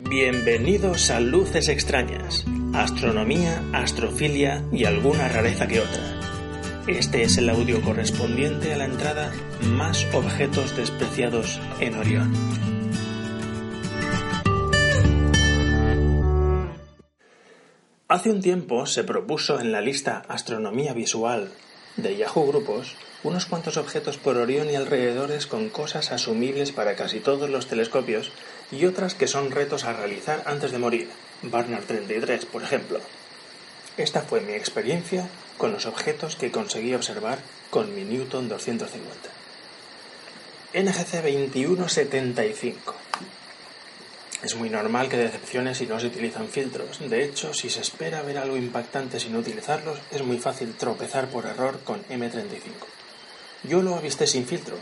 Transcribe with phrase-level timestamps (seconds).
[0.00, 6.20] Bienvenidos a Luces Extrañas, astronomía, astrofilia y alguna rareza que otra.
[6.86, 9.32] Este es el audio correspondiente a la entrada
[9.62, 12.34] Más objetos despreciados en Orión.
[18.08, 21.50] Hace un tiempo se propuso en la lista Astronomía Visual
[21.96, 27.20] de Yahoo Grupos unos cuantos objetos por Orión y alrededores con cosas asumibles para casi
[27.20, 28.32] todos los telescopios
[28.72, 31.08] y otras que son retos a realizar antes de morir,
[31.42, 33.00] Barnard 33, por ejemplo.
[33.96, 35.28] Esta fue mi experiencia
[35.58, 37.38] con los objetos que conseguí observar
[37.68, 39.28] con mi Newton 250.
[40.72, 42.94] NGC 2175.
[44.42, 46.98] Es muy normal que decepcione si no se utilizan filtros.
[47.10, 51.44] De hecho, si se espera ver algo impactante sin utilizarlos, es muy fácil tropezar por
[51.44, 52.99] error con M35.
[53.62, 54.76] Yo lo avisté sin filtro,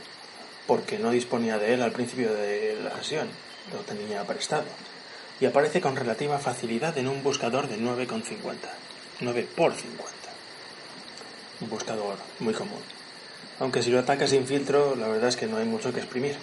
[0.66, 3.28] porque no disponía de él al principio de la sesión,
[3.73, 4.66] lo tenía prestado,
[5.40, 8.23] y aparece con relativa facilidad en un buscador de 9,50,
[9.20, 10.12] 9 por 50.
[11.60, 12.80] Un buscador muy común.
[13.59, 16.37] Aunque si lo ataca sin filtro, la verdad es que no hay mucho que exprimir.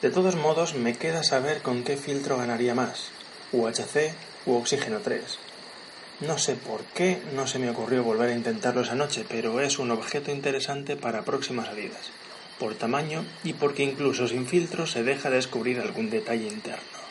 [0.00, 3.08] De todos modos, me queda saber con qué filtro ganaría más,
[3.50, 4.14] UHC
[4.46, 5.20] u oxígeno 3,
[6.26, 9.78] no sé por qué no se me ocurrió volver a intentarlo esa noche, pero es
[9.78, 12.10] un objeto interesante para próximas salidas,
[12.58, 17.02] por tamaño y porque incluso sin filtro se deja descubrir algún detalle interno.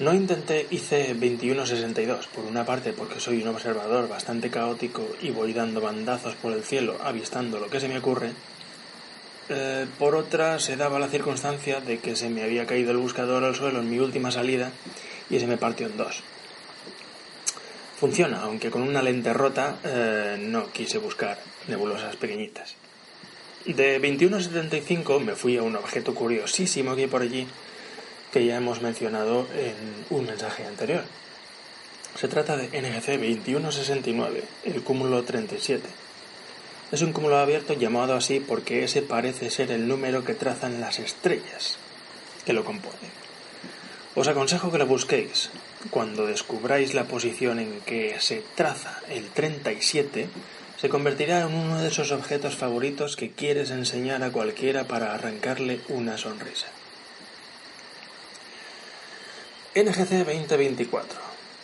[0.00, 5.52] No intenté IC 2162, por una parte porque soy un observador bastante caótico y voy
[5.52, 8.30] dando bandazos por el cielo avistando lo que se me ocurre.
[9.48, 13.42] Eh, por otra, se daba la circunstancia de que se me había caído el buscador
[13.42, 14.70] al suelo en mi última salida
[15.30, 16.22] y se me partió en dos.
[17.98, 22.76] Funciona, aunque con una lente rota eh, no quise buscar nebulosas pequeñitas.
[23.64, 27.48] De 2175 me fui a un objeto curiosísimo que hay por allí
[28.32, 31.02] que ya hemos mencionado en un mensaje anterior.
[32.14, 35.88] Se trata de NGC 2169, el cúmulo 37.
[36.92, 41.00] Es un cúmulo abierto llamado así porque ese parece ser el número que trazan las
[41.00, 41.78] estrellas
[42.46, 43.10] que lo componen.
[44.14, 45.50] Os aconsejo que lo busquéis,
[45.90, 50.28] cuando descubráis la posición en que se traza el 37,
[50.80, 55.80] se convertirá en uno de esos objetos favoritos que quieres enseñar a cualquiera para arrancarle
[55.88, 56.66] una sonrisa.
[59.74, 61.20] NGC 2024.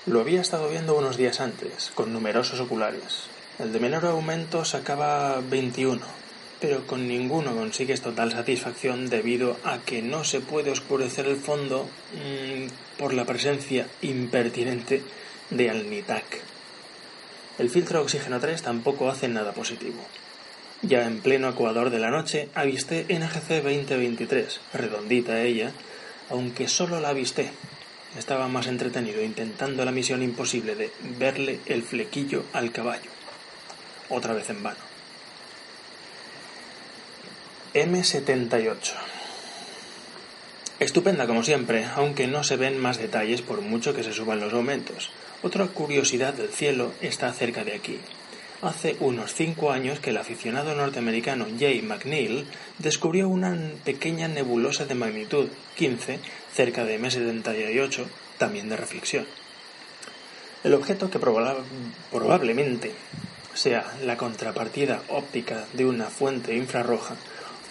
[0.06, 3.24] Lo había estado viendo unos días antes, con numerosos oculares.
[3.58, 6.04] El de menor aumento sacaba 21,
[6.64, 11.86] pero con ninguno consigues total satisfacción debido a que no se puede oscurecer el fondo
[12.14, 15.02] mmm, por la presencia impertinente
[15.50, 16.24] de Alnitak.
[17.58, 20.02] El filtro oxígeno 3 tampoco hace nada positivo.
[20.80, 25.70] Ya en pleno ecuador de la noche avisté NGC 2023, redondita ella,
[26.30, 27.50] aunque solo la avisté.
[28.16, 33.10] Estaba más entretenido intentando la misión imposible de verle el flequillo al caballo.
[34.08, 34.93] Otra vez en vano.
[37.74, 38.92] M78.
[40.78, 44.52] Estupenda como siempre, aunque no se ven más detalles por mucho que se suban los
[44.52, 45.10] aumentos.
[45.42, 47.98] Otra curiosidad del cielo está cerca de aquí.
[48.62, 52.46] Hace unos cinco años que el aficionado norteamericano Jay McNeil
[52.78, 56.20] descubrió una pequeña nebulosa de magnitud 15
[56.52, 58.04] cerca de M78,
[58.38, 59.26] también de reflexión.
[60.62, 62.92] El objeto que probablemente
[63.52, 67.16] sea la contrapartida óptica de una fuente infrarroja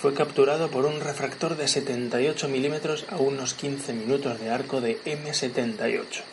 [0.04, 5.02] fue capturado por un refractor de 78 milímetros a unos 15 minutos de arco de
[5.06, 6.24] M78.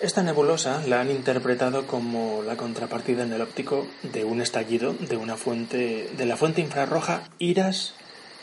[0.00, 5.16] Esta nebulosa la han interpretado como la contrapartida en el óptico de un estallido de
[5.16, 7.94] una fuente de la fuente infrarroja IRAS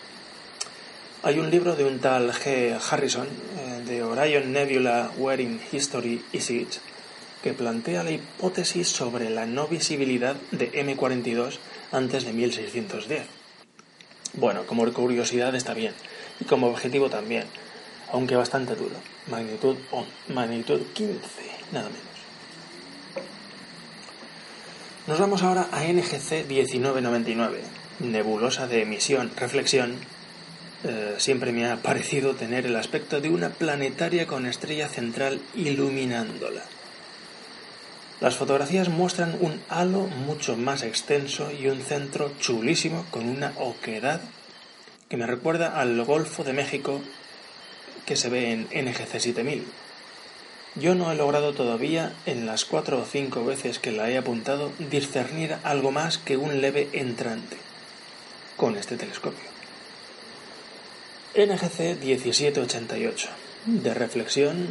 [1.23, 2.77] Hay un libro de un tal G.
[2.91, 6.69] Harrison, eh, de Orion Nebula Wearing History Is It,
[7.41, 11.57] que plantea la hipótesis sobre la no visibilidad de M42
[11.91, 13.23] antes de 1610.
[14.33, 15.93] Bueno, como curiosidad está bien,
[16.39, 17.45] y como objetivo también,
[18.11, 18.95] aunque bastante duro.
[19.27, 19.77] Magnitud,
[20.29, 21.19] magnitud 15,
[21.71, 22.15] nada menos.
[25.07, 27.61] Nos vamos ahora a NGC 1999,
[27.99, 29.95] nebulosa de emisión, reflexión.
[30.83, 36.63] Eh, siempre me ha parecido tener el aspecto de una planetaria con estrella central iluminándola.
[38.21, 44.21] Las fotografías muestran un halo mucho más extenso y un centro chulísimo con una oquedad
[45.09, 47.01] que me recuerda al Golfo de México
[48.05, 49.65] que se ve en NGC 7000.
[50.75, 54.71] Yo no he logrado todavía, en las cuatro o cinco veces que la he apuntado,
[54.77, 57.57] discernir algo más que un leve entrante
[58.57, 59.55] con este telescopio.
[61.35, 63.29] NGC 1788.
[63.65, 64.67] De reflexión,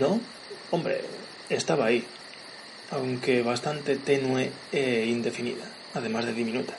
[0.00, 0.20] no.
[0.70, 1.02] Hombre,
[1.48, 2.04] estaba ahí,
[2.90, 5.64] aunque bastante tenue e indefinida,
[5.94, 6.74] además de diminuta.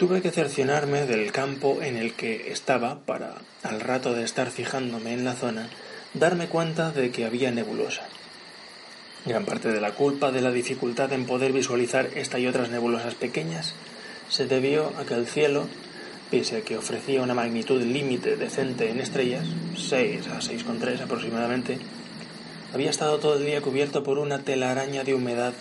[0.00, 5.12] Tuve que cercionarme del campo en el que estaba para, al rato de estar fijándome
[5.12, 5.68] en la zona,
[6.14, 8.04] darme cuenta de que había nebulosa.
[9.26, 13.14] Gran parte de la culpa de la dificultad en poder visualizar esta y otras nebulosas
[13.14, 13.74] pequeñas
[14.30, 15.66] se debió a que el cielo,
[16.30, 19.44] pese a que ofrecía una magnitud límite decente en estrellas,
[19.76, 21.78] 6 a 6,3 aproximadamente,
[22.72, 25.52] había estado todo el día cubierto por una telaraña de humedad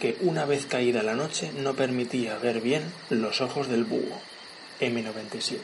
[0.00, 4.20] que una vez caída la noche no permitía ver bien los ojos del búho,
[4.80, 5.58] M97,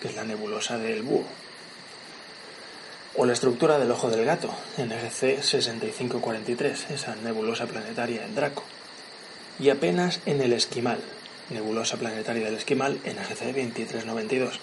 [0.00, 1.26] que es la nebulosa del búho
[3.16, 8.62] o la estructura del ojo del gato, NGC 6543, esa nebulosa planetaria en Draco,
[9.58, 10.98] y apenas en el Esquimal,
[11.50, 14.60] nebulosa planetaria del Esquimal, NGC 2392.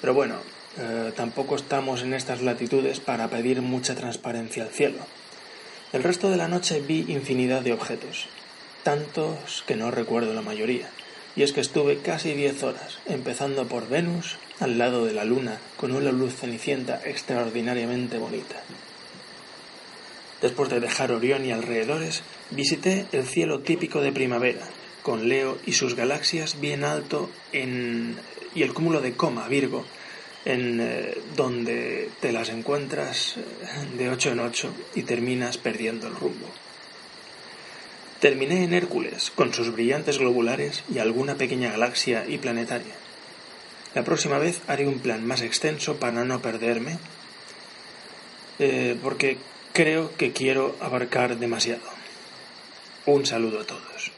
[0.00, 0.36] Pero bueno,
[0.78, 4.98] eh, tampoco estamos en estas latitudes para pedir mucha transparencia al cielo.
[5.92, 8.28] El resto de la noche vi infinidad de objetos,
[8.84, 10.88] tantos que no recuerdo la mayoría,
[11.34, 15.58] y es que estuve casi diez horas, empezando por Venus, al lado de la luna,
[15.76, 18.62] con una luz cenicienta extraordinariamente bonita.
[20.40, 24.62] Después de dejar Orión y alrededores, visité el cielo típico de primavera,
[25.02, 28.16] con Leo y sus galaxias bien alto en...
[28.54, 29.84] y el cúmulo de Coma, Virgo,
[30.44, 36.14] en eh, donde te las encuentras eh, de ocho en ocho y terminas perdiendo el
[36.14, 36.48] rumbo.
[38.20, 42.94] Terminé en Hércules, con sus brillantes globulares y alguna pequeña galaxia y planetaria.
[43.94, 46.98] La próxima vez haré un plan más extenso para no perderme,
[48.58, 49.38] eh, porque
[49.72, 51.82] creo que quiero abarcar demasiado.
[53.06, 54.12] Un saludo a todos.